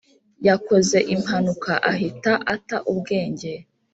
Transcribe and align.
yakoze 0.47 0.97
impanuka 1.15 1.71
ahita 1.91 2.33
ata 2.53 2.77
ubwenge 2.91 3.51